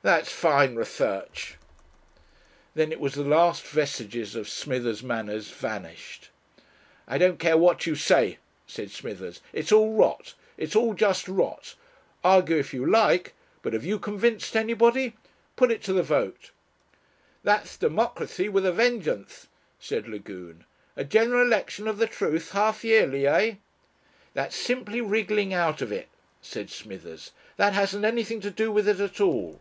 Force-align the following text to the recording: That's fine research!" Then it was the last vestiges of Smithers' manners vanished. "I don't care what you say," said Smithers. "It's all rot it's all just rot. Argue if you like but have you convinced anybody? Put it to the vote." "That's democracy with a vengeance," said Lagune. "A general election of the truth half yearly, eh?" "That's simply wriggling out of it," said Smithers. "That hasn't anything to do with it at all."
That's 0.00 0.30
fine 0.32 0.76
research!" 0.76 1.56
Then 2.72 2.92
it 2.92 3.00
was 3.00 3.14
the 3.14 3.24
last 3.24 3.62
vestiges 3.66 4.36
of 4.36 4.48
Smithers' 4.48 5.02
manners 5.02 5.50
vanished. 5.50 6.28
"I 7.08 7.18
don't 7.18 7.40
care 7.40 7.58
what 7.58 7.84
you 7.84 7.96
say," 7.96 8.38
said 8.64 8.92
Smithers. 8.92 9.40
"It's 9.52 9.72
all 9.72 9.94
rot 9.94 10.34
it's 10.56 10.76
all 10.76 10.94
just 10.94 11.26
rot. 11.26 11.74
Argue 12.22 12.56
if 12.58 12.72
you 12.72 12.88
like 12.88 13.34
but 13.60 13.72
have 13.72 13.84
you 13.84 13.98
convinced 13.98 14.54
anybody? 14.56 15.14
Put 15.56 15.72
it 15.72 15.82
to 15.82 15.92
the 15.92 16.04
vote." 16.04 16.52
"That's 17.42 17.76
democracy 17.76 18.48
with 18.48 18.64
a 18.64 18.72
vengeance," 18.72 19.48
said 19.80 20.06
Lagune. 20.06 20.64
"A 20.94 21.02
general 21.02 21.42
election 21.42 21.88
of 21.88 21.98
the 21.98 22.06
truth 22.06 22.52
half 22.52 22.84
yearly, 22.84 23.26
eh?" 23.26 23.56
"That's 24.32 24.54
simply 24.54 25.00
wriggling 25.00 25.52
out 25.52 25.82
of 25.82 25.90
it," 25.90 26.08
said 26.40 26.70
Smithers. 26.70 27.32
"That 27.56 27.72
hasn't 27.72 28.04
anything 28.04 28.40
to 28.42 28.50
do 28.52 28.70
with 28.70 28.86
it 28.88 29.00
at 29.00 29.20
all." 29.20 29.60